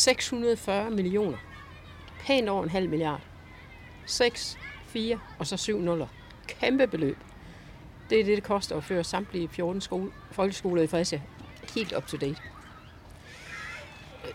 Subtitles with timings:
[0.00, 1.38] 640 millioner.
[2.20, 3.20] Pænt over en halv milliard.
[4.06, 6.06] 6, 4 og så 7 nuller.
[6.46, 7.16] Kæmpe beløb.
[8.10, 11.20] Det er det, det koster at føre samtlige 14 skole, folkeskoler i Fredericia
[11.74, 12.36] helt up to date.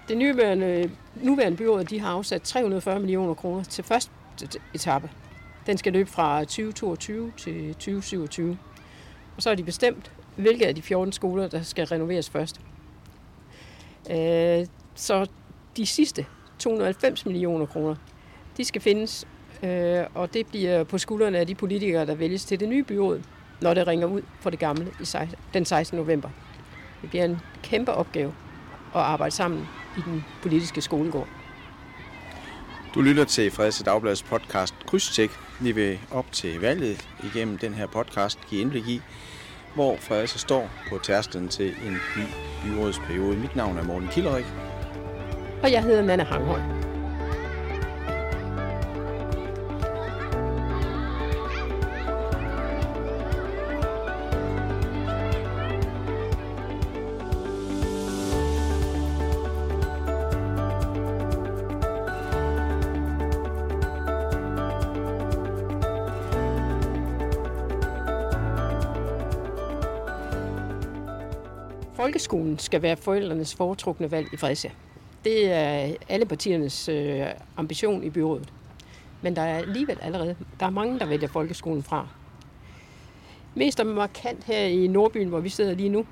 [0.07, 4.11] Det nuværende, nuværende byråd de har afsat 340 millioner kroner til første
[4.73, 5.09] etape.
[5.67, 8.57] Den skal løbe fra 2022 til 2027.
[9.35, 12.61] Og så har de bestemt, hvilke af de 14 skoler, der skal renoveres først.
[14.11, 15.27] Øh, så
[15.77, 16.25] de sidste
[16.59, 17.95] 290 millioner kroner,
[18.57, 19.27] de skal findes,
[19.63, 23.21] øh, og det bliver på skuldrene af de politikere, der vælges til det nye byråd,
[23.61, 24.91] når det ringer ud for det gamle
[25.53, 25.97] den 16.
[25.97, 26.29] november.
[27.01, 28.33] Det bliver en kæmpe opgave
[28.95, 31.27] at arbejde sammen i den politiske skolegård.
[32.95, 35.31] Du lytter til Fredericia Dagbladets podcast Krydstjek.
[35.61, 39.01] Vi vil op til valget igennem den her podcast give indblik i,
[39.73, 42.23] hvor Fredericia står på tærsklen til en ny
[42.63, 43.37] byrådsperiode.
[43.37, 44.45] Mit navn er Morten Kilderik,
[45.65, 46.59] og jeg hedder Nana Hanghøj.
[71.95, 74.71] Folkeskolen skal være forældrenes foretrukne valg i Fredericia.
[75.25, 77.25] Det er alle partiernes øh,
[77.57, 78.53] ambition i byrådet.
[79.21, 82.07] Men der er alligevel allerede, der er mange, der vælger folkeskolen fra.
[83.55, 86.05] Mest og markant her i Nordbyen, hvor vi sidder lige nu,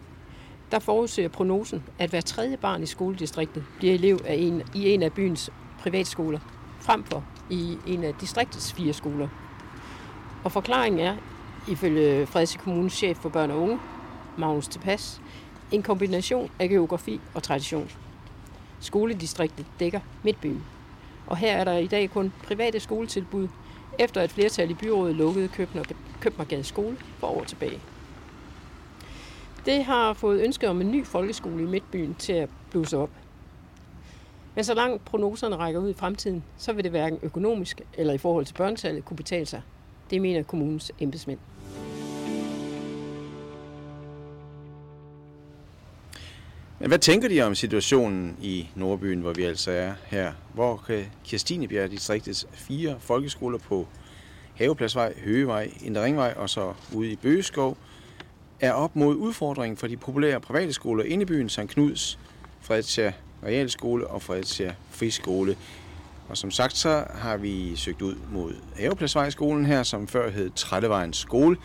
[0.71, 5.03] der forudser prognosen, at hver tredje barn i skoledistriktet bliver elev af en, i en
[5.03, 6.39] af byens privatskoler,
[6.81, 9.27] frem for i en af distriktets fire skoler.
[10.43, 11.15] Og forklaringen er,
[11.67, 13.79] ifølge Fredericia Kommunes chef for børn og unge,
[14.37, 15.21] Magnus Tepas,
[15.71, 17.89] en kombination af geografi og tradition.
[18.83, 20.63] Skoledistriktet dækker Midtbyen,
[21.27, 23.47] og her er der i dag kun private skoletilbud,
[23.99, 25.47] efter et flertal i byrådet lukkede
[26.21, 27.79] Købmagergade skole for år tilbage.
[29.65, 33.09] Det har fået ønsket om en ny folkeskole i Midtbyen til at blusse op.
[34.55, 38.17] Men så langt prognoserne rækker ud i fremtiden, så vil det hverken økonomisk eller i
[38.17, 39.61] forhold til børnetallet kunne betale sig.
[40.09, 41.39] Det mener kommunens embedsmænd.
[46.83, 50.33] Men hvad tænker de om situationen i Nordbyen, hvor vi altså er her?
[50.53, 53.87] Hvor kan Kirstinebjerg distriktets fire folkeskoler på
[54.55, 57.77] Havepladsvej, Høgevej, Indre Ringvej og så ude i Bøgeskov
[58.59, 61.59] er op mod udfordringen for de populære private skoler inde i byen, St.
[61.67, 62.19] Knuds,
[62.61, 63.13] Fredericia
[63.43, 65.57] Realskole og Fredericia Friskole.
[66.29, 71.17] Og som sagt, så har vi søgt ud mod Havepladsvejskolen her, som før hed Trættevejens
[71.17, 71.57] skole.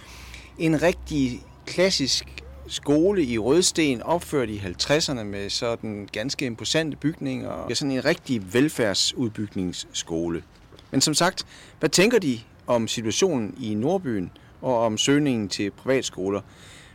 [0.58, 7.62] En rigtig klassisk skole i Rødsten, opført i 50'erne med sådan ganske imposante bygninger.
[7.62, 10.42] Det er sådan en rigtig velfærdsudbygningsskole.
[10.90, 11.46] Men som sagt,
[11.78, 14.30] hvad tænker de om situationen i Nordbyen
[14.60, 16.40] og om søgningen til privatskoler?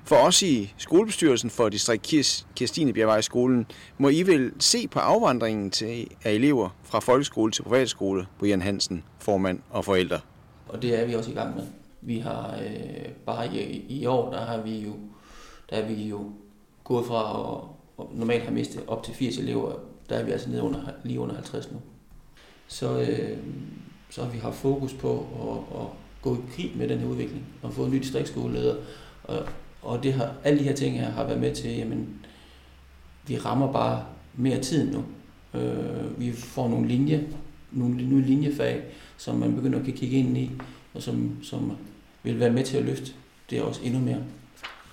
[0.05, 3.65] For os i skolebestyrelsen for distrikt Kirstine Bjergvej skolen
[3.97, 9.03] må I vel se på afvandringen til, af elever fra folkeskole til privatskole, Brian Hansen,
[9.19, 10.19] formand og forældre.
[10.67, 11.63] Og det er vi også i gang med.
[12.01, 14.93] Vi har øh, bare i, i år, der har vi jo
[15.73, 16.31] der er vi jo
[16.83, 19.73] gået fra at, at normalt have mistet op til 80 elever,
[20.09, 21.77] der er vi altså nede under, lige under 50 nu.
[22.67, 23.37] Så, øh,
[24.09, 25.87] så har vi haft fokus på at, at
[26.21, 28.75] gå i krig med den her udvikling, og få en ny distriktskoleleder,
[29.23, 29.45] og,
[29.81, 32.25] og det har, alle de her ting her har været med til, jamen,
[33.27, 34.05] vi rammer bare
[34.35, 35.03] mere tid nu.
[35.59, 37.27] Øh, vi får nogle linje,
[37.71, 38.83] nogle nye linjefag,
[39.17, 40.51] som man begynder at kigge ind i,
[40.93, 41.71] og som, som
[42.23, 43.11] vil være med til at løfte
[43.49, 44.23] det også endnu mere.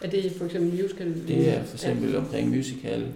[0.02, 1.28] Er det for eksempel musical?
[1.28, 2.18] Det er for eksempel ja.
[2.18, 3.12] omkring musical.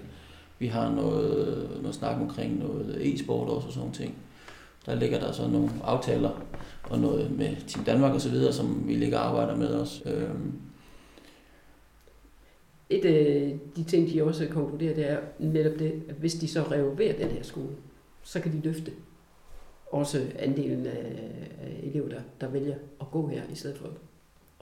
[0.58, 4.14] Vi har noget, noget snak omkring noget e-sport også og sådan ting.
[4.86, 6.44] Der ligger der så nogle aftaler
[6.82, 10.02] og noget med Team Danmark og så videre, som vi ligger og arbejder med os.
[10.06, 10.52] Øhm.
[12.90, 16.62] Et af de ting, de også konkluderer, det er netop det, at hvis de så
[16.62, 17.76] renoverer den her skole,
[18.22, 18.92] så kan de løfte
[19.86, 21.12] også andelen af
[21.82, 23.88] elever, der, der vælger at gå her, i stedet for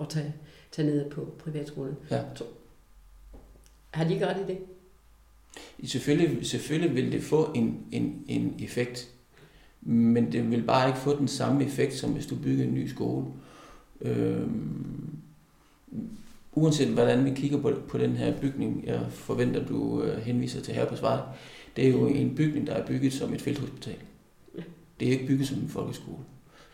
[0.02, 0.34] at tage
[0.72, 1.96] tage ned på privatskolen.
[2.10, 2.22] Ja.
[3.90, 4.58] Har de ikke ret i det?
[5.90, 9.08] Selvfølgelig, selvfølgelig vil det få en, en, en effekt,
[9.80, 12.88] men det vil bare ikke få den samme effekt, som hvis du bygger en ny
[12.88, 13.26] skole.
[14.00, 15.16] Øhm,
[16.52, 20.74] uanset hvordan vi kigger på, på den her bygning, jeg forventer, du øh, henviser til
[20.74, 21.20] her på Svej,
[21.76, 23.96] det er jo en bygning, der er bygget som et felthospital.
[25.00, 26.24] Det er ikke bygget som en folkeskole.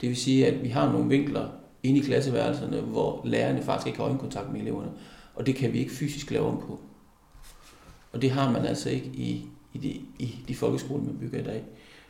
[0.01, 1.49] Det vil sige, at vi har nogle vinkler,
[1.83, 4.91] inde i klasseværelserne, hvor lærerne faktisk ikke har øjenkontakt med eleverne.
[5.35, 6.81] Og det kan vi ikke fysisk lave om på.
[8.13, 9.89] Og det har man altså ikke i, i de,
[10.19, 11.65] i de folkeskoler, man bygger i dag.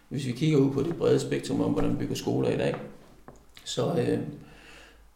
[0.09, 2.75] Hvis vi kigger ud på det brede spektrum om, hvordan man bygger skoler i dag,
[3.65, 4.19] så, øh,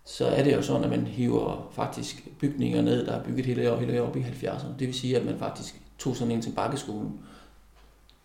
[0.05, 3.73] så er det jo sådan, at man hiver faktisk bygninger ned, der er bygget hele
[3.73, 4.79] år, hele år op i 70'erne.
[4.79, 7.21] Det vil sige, at man faktisk tog sådan en til bakkeskolen.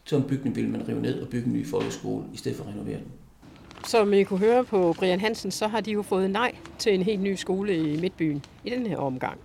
[0.05, 2.63] Så en bygning ville man rive ned og bygge en ny folkeskole, i stedet for
[2.63, 3.11] at renovere den.
[3.87, 7.01] Som I kunne høre på Brian Hansen, så har de jo fået nej til en
[7.01, 9.39] helt ny skole i Midtbyen i den her omgang.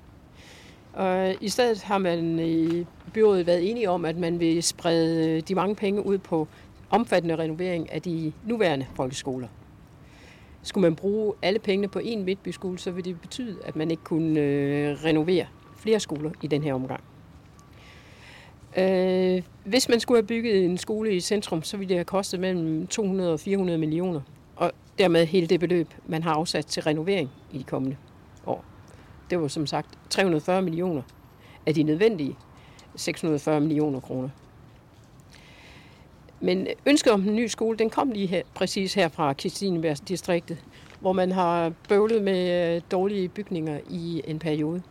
[0.92, 5.54] Og I stedet har man i byrådet været enige om, at man vil sprede de
[5.54, 6.48] mange penge ud på
[6.90, 9.48] omfattende renovering af de nuværende folkeskoler.
[10.62, 14.04] Skulle man bruge alle pengene på én midtbyskole, så ville det betyde, at man ikke
[14.04, 15.46] kunne øh, renovere
[15.76, 17.00] flere skoler i den her omgang.
[18.76, 22.40] Øh, hvis man skulle have bygget en skole i centrum, så ville det have kostet
[22.40, 24.20] mellem 200 og 400 millioner.
[24.56, 27.96] Og dermed hele det beløb, man har afsat til renovering i de kommende
[28.46, 28.64] år.
[29.30, 31.02] Det var som sagt 340 millioner
[31.66, 32.36] af de nødvendige
[32.96, 34.28] 640 millioner kroner.
[36.40, 40.64] Men ønsket om en ny skole, den kom lige her, præcis her fra Kristinebergs distriktet,
[41.00, 44.82] hvor man har bøvlet med øh, dårlige bygninger i en periode.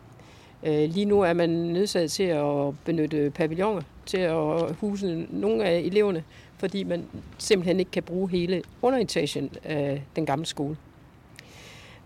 [0.63, 5.79] Øh, lige nu er man nødsaget til at benytte pavilloner til at huse nogle af
[5.79, 6.23] eleverne,
[6.57, 7.05] fordi man
[7.37, 10.77] simpelthen ikke kan bruge hele underetagen af den gamle skole.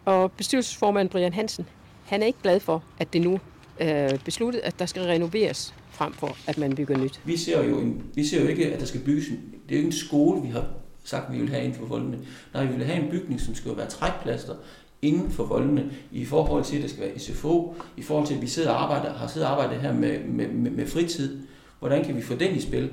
[0.06, 1.66] Og bestyrelsesformand Brian Hansen,
[2.06, 3.40] han er ikke glad for, at det nu
[3.80, 7.22] er besluttet, at der skal renoveres frem for, at man bygger nyt.
[7.25, 9.75] Vi ser jo, en, vi ser jo ikke, at der skal bygges en, det er
[9.75, 10.68] jo ikke en skole, vi har
[11.04, 12.19] sagt, vi vil have inden for folkene.
[12.54, 14.56] Nej, vi vil have en bygning, som skal være trækplaster
[15.01, 18.42] inden for voldene, i forhold til, at der skal være SFO, i forhold til, at
[18.42, 21.39] vi sidder og arbejder, har siddet og arbejdet her med, med, med, med fritid.
[21.80, 22.89] Hvordan kan vi få den i spil?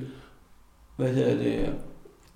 [0.96, 1.74] Hvad hedder det?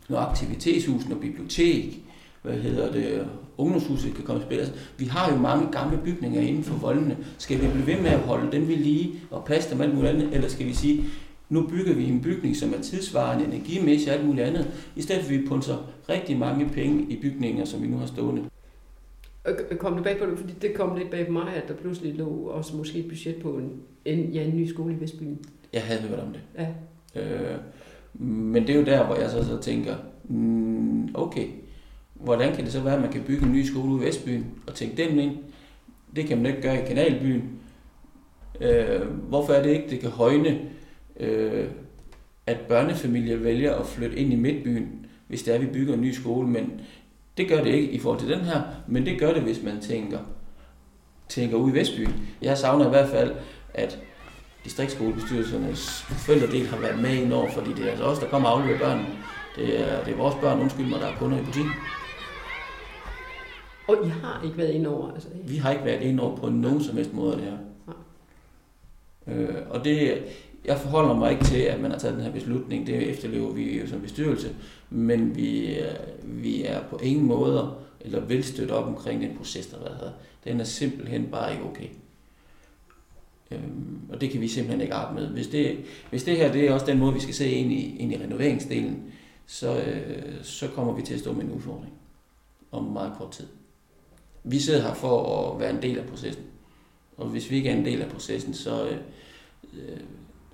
[0.09, 2.03] Når aktivitetshus, noget bibliotek,
[2.43, 3.27] hvad hedder det,
[3.59, 4.59] ungdomshuset kan komme i spil.
[4.59, 7.17] Altså, vi har jo mange gamle bygninger inden for voldene.
[7.39, 10.13] Skal vi blive ved med at holde dem ved lige og passe dem alt muligt
[10.13, 11.05] andet, eller skal vi sige,
[11.49, 15.25] nu bygger vi en bygning, som er tidsvarende, energimæssigt og alt muligt andet, i stedet
[15.25, 15.77] for at vi punser
[16.09, 18.43] rigtig mange penge i bygninger, som vi nu har stående.
[19.79, 22.15] Kom det bag på det, fordi det kom lidt bag på mig, at der pludselig
[22.15, 23.73] lå også måske et budget på en,
[24.05, 25.39] en, ja, en ny skole i Vestbyen.
[25.73, 26.41] Jeg havde hørt om det.
[26.59, 26.69] Ja.
[27.21, 27.59] Øh,
[28.21, 31.47] men det er jo der, hvor jeg så, så tænker, mm, okay,
[32.15, 34.47] hvordan kan det så være, at man kan bygge en ny skole ude i Vestbyen
[34.67, 35.37] og tænke den ind?
[36.17, 37.43] Det kan man ikke gøre i Kanalbyen.
[38.61, 40.59] Øh, hvorfor er det ikke, det kan højne,
[41.21, 41.69] øh,
[42.47, 46.01] at børnefamilier vælger at flytte ind i Midtbyen, hvis det er, at vi bygger en
[46.01, 46.81] ny skole, men
[47.37, 49.81] det gør det ikke i forhold til den her, men det gør det, hvis man
[49.81, 50.19] tænker,
[51.29, 52.15] tænker ud i Vestbyen.
[52.43, 53.35] Jeg savner i hvert fald,
[53.75, 53.99] at
[54.65, 58.59] distriktskolebestyrelsernes forældredel har været med ind over, fordi det er altså os, der kommer og
[58.59, 59.09] afleverer børnene.
[59.57, 61.73] Det er, det er vores børn, undskyld mig, der er kunder i butikken.
[63.89, 65.13] Og I har ikke været inde over?
[65.13, 67.57] Altså, Vi har ikke været inde over på nogen som helst måde det her.
[69.27, 70.25] Øh, og det,
[70.67, 72.87] jeg forholder mig ikke til, at man har taget den her beslutning.
[72.87, 74.55] Det efterlever vi jo som bestyrelse.
[74.91, 79.67] Men vi, øh, vi er på ingen måder eller vil støtte op omkring den proces,
[79.67, 80.13] der har været.
[80.45, 81.89] Den er simpelthen bare ikke okay.
[83.51, 85.35] Øhm, og det kan vi simpelthen ikke arbejde med.
[85.35, 85.79] Hvis det,
[86.11, 88.17] hvis det her det er også den måde, vi skal se ind i, ind i
[88.17, 89.13] renoveringsdelen,
[89.47, 91.93] så, øh, så kommer vi til at stå med en udfordring
[92.73, 93.47] om meget kort tid.
[94.45, 96.45] Vi sidder her for at være en del af processen.
[97.17, 98.99] Og hvis vi ikke er en del af processen, så, øh,
[99.75, 100.01] øh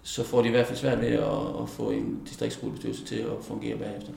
[0.03, 3.45] så får de i hvert fald svært ved at, at få en distriktsskolebestyrelse til at
[3.45, 4.13] fungere bagefter.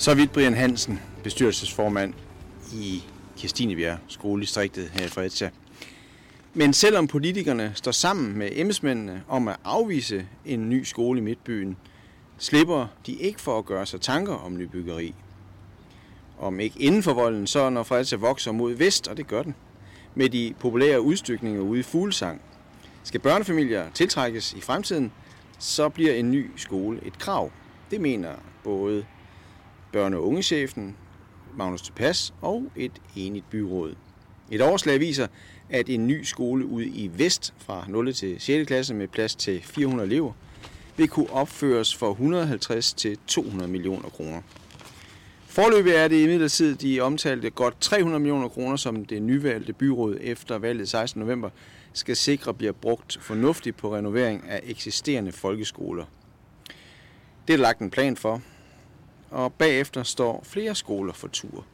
[0.00, 2.14] Så vidt Brian Hansen, bestyrelsesformand
[2.74, 3.04] i
[3.36, 5.50] Kirstinebjerg skoledistriktet her i Fredericia.
[6.54, 11.76] Men selvom politikerne står sammen med embedsmændene om at afvise en ny skole i Midtbyen,
[12.38, 15.14] slipper de ikke for at gøre sig tanker om nybyggeri.
[16.38, 19.54] Om ikke inden for volden, så når Fredericia vokser mod vest, og det gør den,
[20.14, 22.40] med de populære udstykninger ude i Fuglesang.
[23.02, 25.12] Skal børnefamilier tiltrækkes i fremtiden,
[25.58, 27.50] så bliver en ny skole et krav.
[27.90, 28.30] Det mener
[28.64, 29.04] både
[29.96, 30.96] børne- og ungechefen,
[31.56, 33.94] Magnus Tepas og et enigt byråd.
[34.50, 35.26] Et overslag viser,
[35.70, 38.14] at en ny skole ude i Vest fra 0.
[38.14, 38.66] til 6.
[38.66, 40.32] klasse med plads til 400 elever
[40.96, 44.42] vil kunne opføres for 150 til 200 millioner kroner.
[45.46, 50.58] Forløbig er det imidlertid de omtalte godt 300 millioner kroner, som det nyvalgte byråd efter
[50.58, 51.20] valget 16.
[51.20, 51.50] november
[51.92, 56.04] skal sikre bliver brugt fornuftigt på renovering af eksisterende folkeskoler.
[57.48, 58.42] Det er lagt en plan for,
[59.30, 61.64] og bagefter står flere skoler for tur.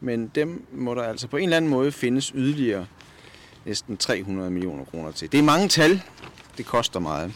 [0.00, 2.86] Men dem må der altså på en eller anden måde findes yderligere
[3.64, 5.32] næsten 300 millioner kroner til.
[5.32, 6.02] Det er mange tal.
[6.56, 7.32] Det koster meget.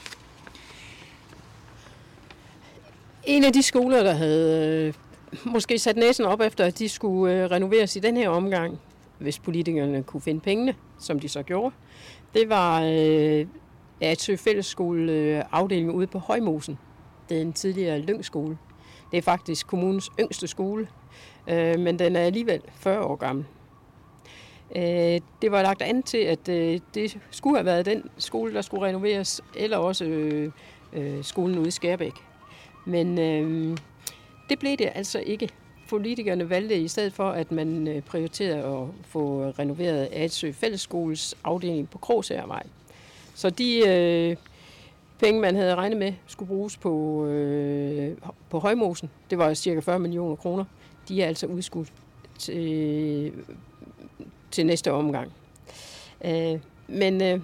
[3.24, 4.94] En af de skoler, der havde øh,
[5.52, 8.78] måske sat næsen op efter, at de skulle øh, renoveres i den her omgang,
[9.18, 11.74] hvis politikerne kunne finde pengene, som de så gjorde,
[12.34, 13.46] det var øh,
[14.00, 16.78] Atsø Fællesskole afdelingen afdeling ude på Højmosen.
[17.28, 18.58] Det er en tidligere lyngskole.
[19.10, 20.88] Det er faktisk kommunens yngste skole,
[21.48, 23.44] øh, men den er alligevel 40 år gammel.
[24.76, 28.62] Øh, det var lagt an til, at øh, det skulle have været den skole, der
[28.62, 30.52] skulle renoveres, eller også øh,
[30.92, 32.14] øh, skolen ude i Skærbæk.
[32.84, 33.76] Men øh,
[34.48, 35.48] det blev det altså ikke.
[35.88, 41.90] Politikerne valgte i stedet for, at man øh, prioriterede at få renoveret Adsø Fællesskoles afdeling
[41.90, 42.62] på Krogsærvej.
[43.34, 44.36] Så de øh,
[45.20, 48.16] penge, man havde regnet med, skulle bruges på, øh,
[48.50, 50.64] på Højmosen, det var cirka 40 millioner kroner,
[51.08, 51.92] de er altså udskudt
[52.38, 53.32] til,
[54.50, 55.32] til næste omgang.
[56.24, 57.40] Øh, men øh,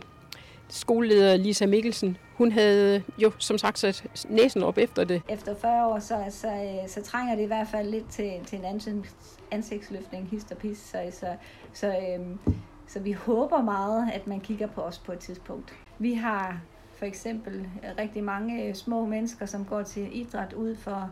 [0.69, 5.23] skoleleder Lisa Mikkelsen, hun havde jo som sagt sat næsen op efter det.
[5.29, 8.59] Efter 40 år, så, så, øh, så trænger det i hvert fald lidt til, til
[8.59, 10.79] en ansigts, ansigtsløftning, hist og pis.
[10.79, 11.27] Så, så,
[11.73, 12.39] så, øhm,
[12.87, 15.75] så vi håber meget, at man kigger på os på et tidspunkt.
[15.99, 16.61] Vi har
[16.97, 21.11] for eksempel øh, rigtig mange øh, små mennesker, som går til idræt ud for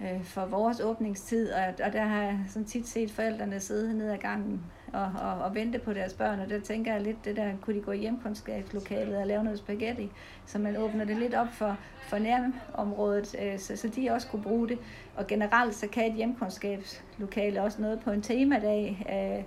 [0.00, 4.10] øh, for vores åbningstid, og, og der har jeg sådan tit set forældrene sidde ned
[4.10, 4.62] ad gangen
[4.92, 7.76] og, og, og vente på deres børn, og der tænker jeg lidt, det der, kunne
[7.76, 10.10] de gå i hjemkundskabslokalet og lave noget spaghetti,
[10.46, 14.42] så man åbner det lidt op for, for nærområdet, øh, så, så de også kunne
[14.42, 14.78] bruge det.
[15.16, 19.44] Og generelt så kan et hjemkundskabslokale også noget på en temadag, øh,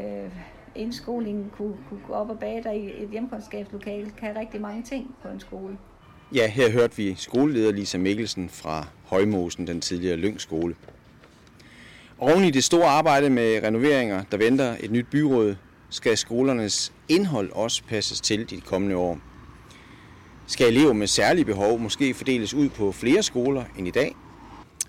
[0.00, 0.30] øh,
[0.76, 5.14] indskolingen kunne, kunne gå op og bage der i et hjemkundskabslokale, kan rigtig mange ting
[5.22, 5.78] på en skole.
[6.34, 10.74] Ja, her hørte vi skoleleder Lisa Mikkelsen fra Højmosen, den tidligere Lyngskole.
[12.18, 15.56] Oven i det store arbejde med renoveringer, der venter et nyt byråd,
[15.90, 19.18] skal skolernes indhold også passes til de kommende år.
[20.46, 24.14] Skal elever med særlige behov måske fordeles ud på flere skoler end i dag?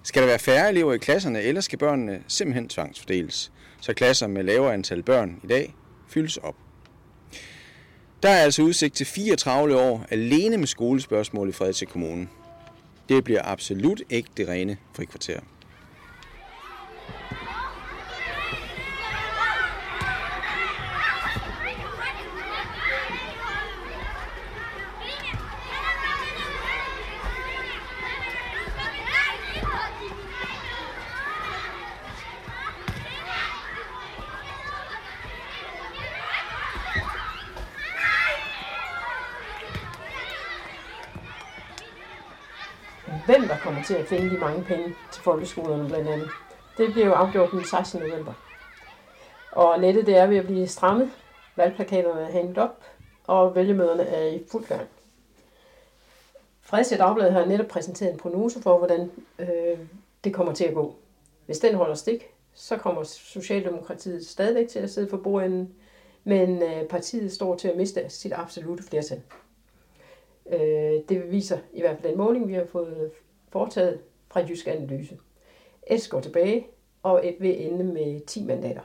[0.04, 3.52] Skal der være færre elever i klasserne, eller skal børnene simpelthen tvangsfordeles,
[3.88, 5.76] så klasser med lavere antal børn i dag
[6.08, 6.56] fyldes op?
[8.24, 12.28] Der er altså udsigt til fire travle år alene med skolespørgsmål i Fredericia Kommune.
[13.10, 15.40] Det bliver absolut ikke det rene frikvarter.
[43.28, 46.30] hvem der kommer til at finde de mange penge til folkeskolerne blandt andet.
[46.78, 48.02] Det bliver jo afgjort den 16.
[48.02, 48.34] november.
[49.52, 51.12] Og nettet det er ved at blive strammet.
[51.56, 52.84] Valgplakaterne er hængt op,
[53.28, 54.88] og vælgemøderne er i fuld gang.
[56.62, 59.80] Fredericia Dagblad har netop præsenteret en prognose for, hvordan øh,
[60.24, 60.96] det kommer til at gå.
[61.46, 65.74] Hvis den holder stik, så kommer Socialdemokratiet stadigvæk til at sidde for bordenden,
[66.24, 69.22] men øh, partiet står til at miste sit absolute flertal.
[70.52, 73.12] Øh, det viser i hvert fald den måling, vi har fået
[73.52, 74.00] foretaget
[74.32, 75.18] fra Jysk Analyse.
[75.98, 76.68] S går tilbage,
[77.04, 78.82] og et vil ende med 10 mandater.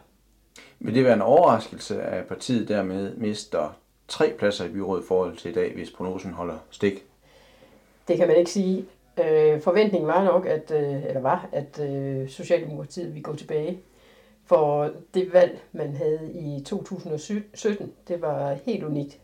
[0.79, 3.79] Vil det være en overraskelse, at partiet dermed mister
[4.09, 7.05] tre pladser i byrådet i forhold til i dag, hvis prognosen holder stik?
[8.09, 8.87] Det kan man ikke sige.
[9.19, 13.81] Øh, forventningen var nok, at, øh, eller var, at øh, Socialdemokratiet ville gå tilbage.
[14.47, 19.21] For det valg, man havde i 2017, det var helt unikt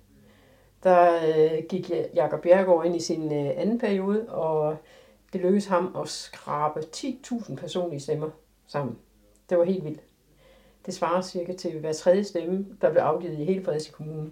[0.83, 4.76] der øh, gik Jakob Bjergård ind i sin øh, anden periode, og
[5.32, 8.30] det lykkedes ham at skrabe 10.000 personlige stemmer
[8.66, 8.99] sammen.
[9.50, 10.00] Det var helt vildt.
[10.87, 14.30] Det svarer cirka til hver tredje stemme, der blev afgivet i hele Fredericia Kommune.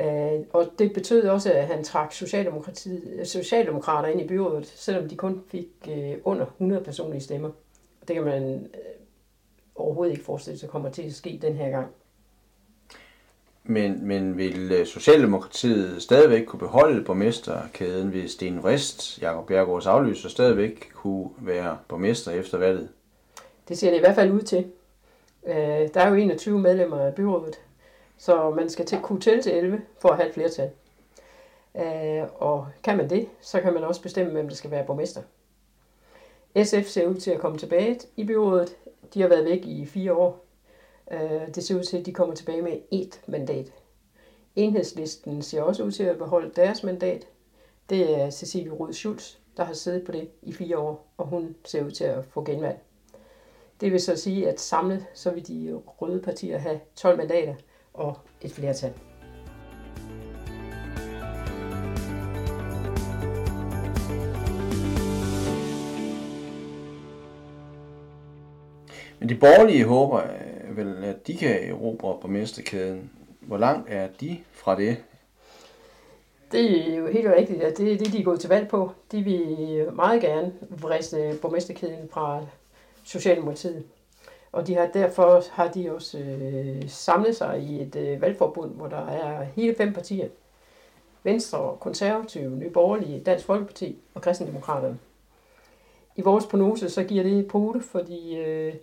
[0.00, 2.12] Øh, og det betød også, at han trak
[3.24, 7.50] Socialdemokrater ind i byrådet, selvom de kun fik øh, under 100 personlige stemmer.
[8.08, 8.42] Det kan man
[8.74, 9.06] øh,
[9.74, 11.88] overhovedet ikke forestille sig kommer til at ske den her gang.
[13.64, 20.28] Men, men vil øh, Socialdemokratiet stadigvæk kunne beholde borgmesterkæden, hvis Sten Vrist, Jakob Bjergårds afløser,
[20.28, 22.88] stadigvæk kunne være borgmester efter valget?
[23.68, 24.66] Det ser det i hvert fald ud til.
[25.46, 25.54] Øh,
[25.94, 27.60] der er jo 21 medlemmer af byrådet,
[28.18, 30.70] så man skal til kunne tælle til 11 for at have et flertal.
[31.76, 35.22] Øh, og kan man det, så kan man også bestemme, hvem der skal være borgmester.
[36.64, 38.76] SF ser ud til at komme tilbage i byrådet.
[39.14, 40.44] De har været væk i fire år.
[41.10, 43.72] Øh, det ser ud til, at de kommer tilbage med et mandat.
[44.56, 47.26] Enhedslisten ser også ud til at beholde deres mandat.
[47.90, 51.56] Det er Cecilie Rød Schulz, der har siddet på det i fire år, og hun
[51.64, 52.78] ser ud til at få genvalg.
[53.80, 57.54] Det vil så sige, at samlet så vil de røde partier have 12 mandater
[57.94, 58.92] og et flertal.
[69.18, 70.22] Men de borgerlige håber
[70.84, 73.10] vel, at de kan erobre borgmesterkæden.
[73.40, 74.96] Hvor langt er de fra det?
[76.52, 78.90] Det er jo helt rigtigt, at det er det, de er gået til valg på.
[79.12, 82.46] De vil meget gerne vriste borgmesterkæden fra
[83.04, 83.84] Socialdemokratiet.
[84.52, 88.86] Og de har, derfor har de også øh, samlet sig i et øh, valgforbund, hvor
[88.86, 90.28] der er hele fem partier.
[91.22, 94.98] Venstre, Konservative, Nye Borgerlige, Dansk Folkeparti og Kristendemokraterne.
[96.16, 98.74] I vores prognose så giver det pote, fordi øh,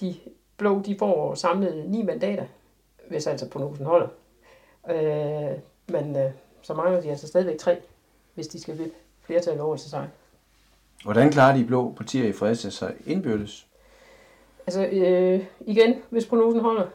[0.00, 0.14] de
[0.56, 2.44] blå de får samlet ni mandater,
[3.08, 4.08] hvis altså prognosen holder.
[4.90, 6.30] Øh, men øh,
[6.62, 7.78] så mangler de altså stadigvæk tre,
[8.34, 10.08] hvis de skal vippe flertal over til sig.
[11.04, 13.66] Hvordan klarer de blå partier i Fredericia sig indbyrdes?
[14.66, 16.86] Altså øh, igen, hvis prognosen holder,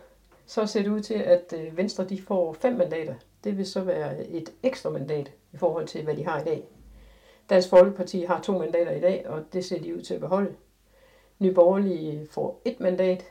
[0.45, 3.13] så ser det ud til, at øh, Venstre de får fem mandater.
[3.43, 6.63] Det vil så være et ekstra mandat i forhold til, hvad de har i dag.
[7.49, 10.55] Dansk Folkeparti har to mandater i dag, og det ser de ud til at beholde.
[11.39, 13.25] Nye Borgerlige får et mandat,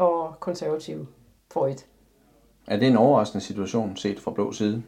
[0.00, 1.06] og Konservative
[1.52, 1.86] får et.
[2.66, 4.82] Er det en overraskende situation set fra blå side?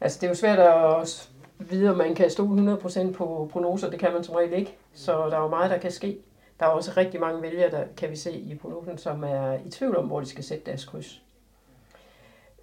[0.00, 3.90] Altså, det er jo svært at vide, om man kan stole 100% på prognoser.
[3.90, 4.76] Det kan man som regel ikke.
[4.92, 6.18] Så der er jo meget, der kan ske.
[6.60, 9.70] Der er også rigtig mange vælgere, der kan vi se i prognosen, som er i
[9.70, 11.22] tvivl om, hvor de skal sætte deres kryds.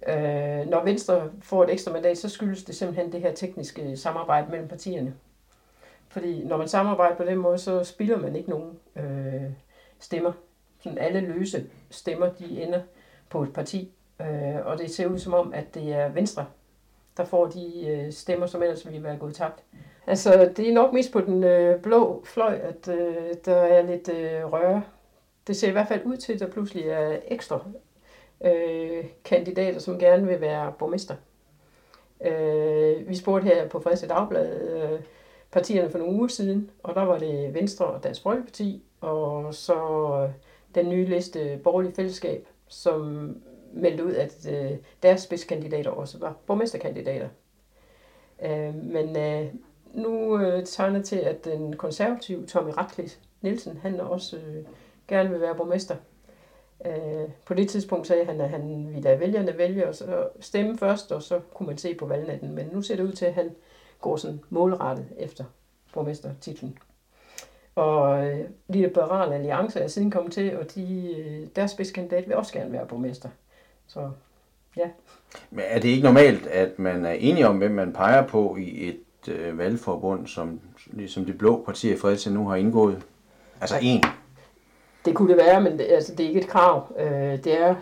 [0.08, 4.50] Øh, når Venstre får et ekstra mandat, så skyldes det simpelthen det her tekniske samarbejde
[4.50, 5.14] mellem partierne.
[6.08, 9.50] Fordi når man samarbejder på den måde, så spilder man ikke nogen øh,
[9.98, 10.32] stemmer.
[10.82, 12.80] Sådan alle løse stemmer, de ender
[13.30, 13.92] på et parti.
[14.20, 16.46] Øh, og det ser ud som om, at det er Venstre,
[17.16, 19.62] der får de øh, stemmer, som ellers ville være gået tabt.
[20.06, 24.08] Altså, det er nok mest på den øh, blå fløj, at øh, der er lidt
[24.08, 24.82] øh, røre.
[25.46, 27.60] Det ser i hvert fald ud til, at der pludselig er ekstra
[28.44, 31.14] øh, kandidater, som gerne vil være borgmester.
[32.24, 35.00] Øh, vi spurgte her på Fredericia Dagblad øh,
[35.52, 39.74] partierne for nogle uger siden, og der var det Venstre og Dansk Folkeparti, og så
[40.22, 40.30] øh,
[40.74, 43.36] den nye liste Borgerlige Fællesskab, som
[43.72, 47.28] meldte ud, at øh, deres spidskandidater også var borgmesterkandidater.
[48.42, 49.46] Øh, men øh,
[49.94, 54.64] nu øh, tegner til, at den konservative Tommy Ratcliffe Nielsen, han også øh,
[55.08, 55.96] gerne vil være borgmester.
[56.86, 60.78] Øh, på det tidspunkt sagde han, at han ville lade vælgerne vælge og så stemme
[60.78, 62.54] først, og så kunne man se på valgnatten.
[62.54, 63.50] Men nu ser det ud til, at han
[64.00, 65.44] går sådan målrettet efter
[65.92, 66.78] borgmestertitlen.
[67.74, 72.52] Og øh, Liberale Alliance er siden kommet til, og de, øh, deres spidskandidat vil også
[72.52, 73.28] gerne være borgmester.
[73.86, 74.10] Så
[74.76, 74.88] ja.
[75.50, 78.88] Men er det ikke normalt, at man er enige om, hvem man peger på i
[78.88, 83.02] et øh, valgforbund, som ligesom de blå partier i Fredericia nu har indgået?
[83.60, 84.02] Altså en.
[85.04, 86.96] Det kunne det være, men det, altså, det er ikke et krav.
[86.98, 87.74] Øh, det er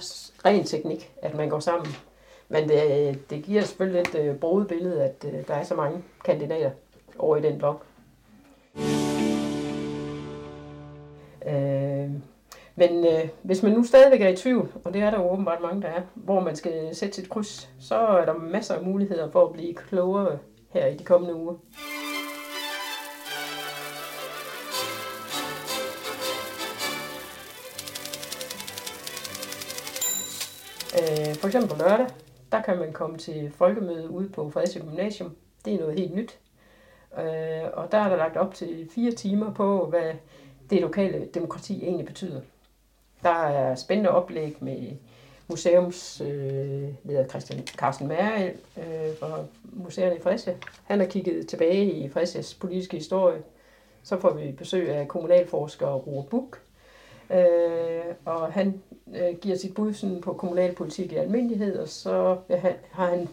[0.44, 1.88] ren teknik, at man går sammen.
[2.48, 6.02] Men det, det giver selvfølgelig et øh, bruget billede, at øh, der er så mange
[6.24, 6.70] kandidater
[7.18, 7.84] over i den blok.
[11.46, 12.10] Øh,
[12.74, 15.62] men øh, hvis man nu stadigvæk er i tvivl, og det er der jo åbenbart
[15.62, 19.30] mange, der er, hvor man skal sætte sit kryds, så er der masser af muligheder
[19.30, 21.54] for at blive klogere her i de kommende uger.
[30.94, 32.06] Øh, for eksempel på lørdag,
[32.52, 35.36] der kan man komme til folkemøde ude på Fredericia Gymnasium.
[35.64, 36.38] Det er noget helt nyt.
[37.18, 40.12] Øh, og der er der lagt op til fire timer på, hvad
[40.70, 42.40] det lokale demokrati egentlig betyder.
[43.22, 44.92] Der er spændende oplæg med
[45.48, 50.54] museumsleder øh, Christian Carsten Mærel øh, fra Museerne i Fredericia.
[50.84, 53.42] Han har kigget tilbage i Fredericias politiske historie.
[54.02, 56.60] Så får vi besøg af kommunalforsker Roar Buk,
[57.30, 58.82] øh, og han
[59.14, 63.28] øh, giver sit bud sådan, på kommunalpolitik i almindelighed, og så ja, har han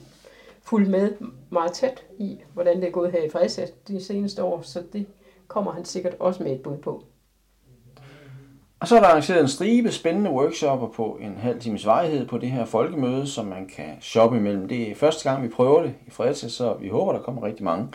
[0.62, 1.12] fulgt med
[1.50, 5.06] meget tæt i, hvordan det er gået her i Fredericia de seneste år, så det
[5.48, 7.04] kommer han sikkert også med et bud på.
[8.80, 12.38] Og så er der arrangeret en stribe spændende workshopper på en halv times vejhed på
[12.38, 14.68] det her folkemøde, som man kan shoppe imellem.
[14.68, 17.66] Det er første gang, vi prøver det i Fredericia, så vi håber, der kommer rigtig
[17.66, 17.88] mange.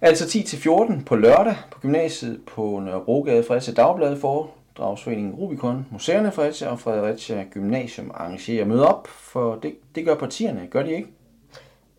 [0.00, 6.68] Altså 10-14 på lørdag på gymnasiet på Nørrebrogade Fredericia Dagblad for Dragsforeningen Rubicon, Museerne Fredericia
[6.68, 11.08] og Fredericia Gymnasium arrangerer møde op, for det, det gør partierne, gør de ikke?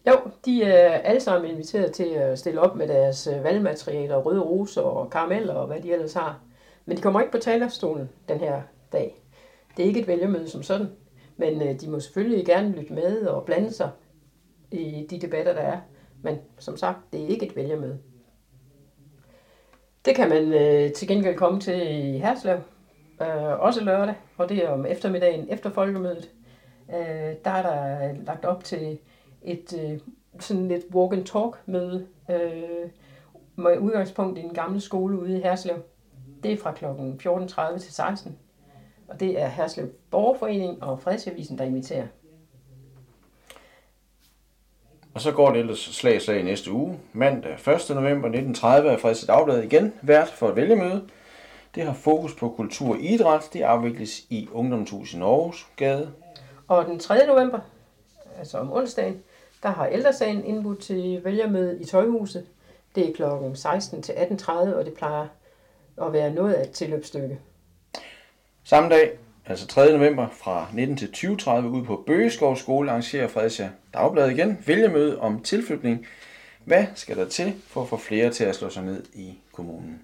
[0.08, 0.14] Jo,
[0.46, 5.10] de er alle sammen inviteret til at stille op med deres valgmaterialer, røde roser og
[5.10, 6.40] karameller og hvad de ellers har.
[6.90, 9.22] Men de kommer ikke på talerstolen den her dag.
[9.78, 10.88] Det er ikke et vælgermøde som sådan,
[11.38, 13.90] men øh, de må selvfølgelig gerne lytte med og blande sig
[14.72, 15.80] i de debatter, der er.
[16.22, 18.00] Men som sagt, det er ikke et vælgermøde.
[20.06, 22.58] Det kan man øh, til gengæld komme til i Herslev,
[23.22, 26.30] øh, også lørdag, og det er om eftermiddagen efter folkemødet.
[26.90, 29.00] Øh, der er der øh, lagt op til
[29.42, 30.00] et øh,
[30.40, 32.90] sådan lidt walk and talk møde øh,
[33.56, 35.84] med udgangspunkt i den gamle skole ude i Herslev.
[36.44, 36.86] Det er fra kl.
[36.86, 38.38] 14.30 til 16.
[39.08, 42.08] Og det er Herslev Borgerforening og Fredsavisen, der inviterer.
[45.14, 47.00] Og så går det ellers slag slag næste uge.
[47.14, 47.60] Mandag 1.
[47.90, 51.08] november 1930 er Fredericia Dagblad igen vært for et vælgemøde.
[51.76, 53.50] Det har fokus på kultur og idræt.
[53.54, 56.12] Det afvikles i Ungdomshus i Norges Gade.
[56.68, 57.28] Og den 3.
[57.28, 57.60] november,
[58.38, 59.24] altså om onsdagen,
[59.64, 62.46] der har ældresagen indbudt til vælgermøde i Tøjhuset.
[62.96, 63.56] Det er kl.
[63.56, 65.28] 16 til 18.30, og det plejer
[66.02, 67.40] at være noget af et tilløbsstykke.
[68.64, 69.12] Samme dag,
[69.46, 69.92] altså 3.
[69.92, 75.42] november fra 19 til 20.30 ude på Bøgeskov Skole arrangerer Fredericia Dagblad igen vælgermøde om
[75.42, 76.06] tilflytning.
[76.66, 80.02] Hvad skal der til for at få flere til at slå sig ned i kommunen?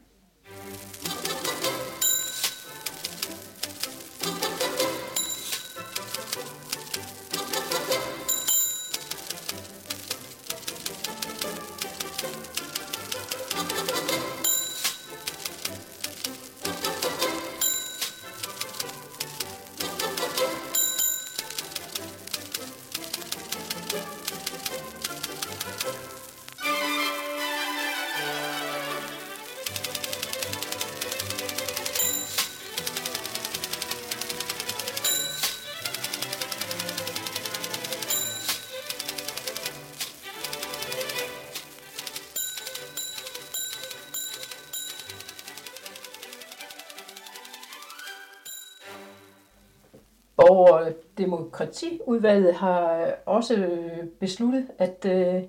[50.55, 55.43] Og Demokratiudvalget har øh, også øh, besluttet, at øh,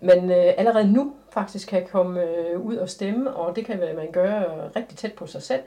[0.00, 2.22] man allerede nu faktisk kan komme
[2.58, 5.62] ud og stemme, og det kan man gøre rigtig tæt på sig selv.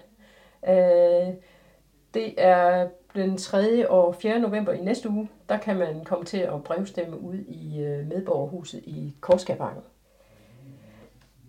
[2.14, 3.90] Det er den 3.
[3.90, 4.40] og 4.
[4.40, 9.16] november i næste uge, der kan man komme til at brevstemme ud i medborgerhuset i
[9.22, 9.84] Korskabakken.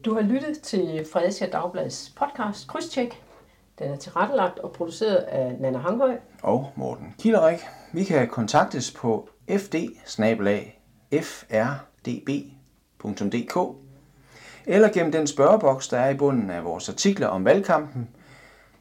[0.05, 3.23] Du har lyttet til Fredericia Dagblads podcast Krydstjek.
[3.83, 7.59] Den er tilrettelagt og produceret af Nana Hanghøj og Morten Kilderik.
[7.93, 9.75] Vi kan kontaktes på fd
[11.13, 12.17] frdb.dk
[14.67, 18.09] eller gennem den spørgeboks, der er i bunden af vores artikler om valgkampen.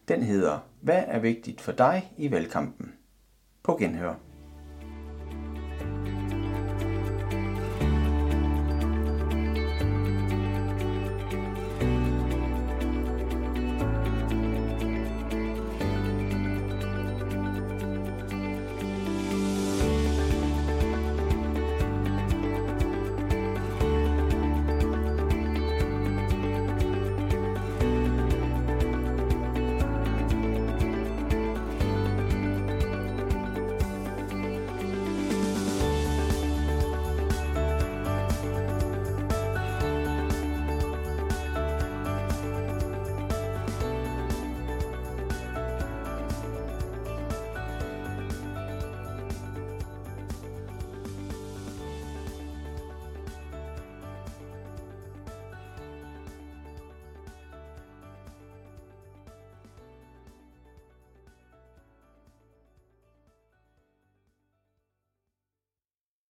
[0.08, 2.94] Den hedder Hvad er vigtigt for dig i valgkampen?
[3.64, 4.14] På genhør.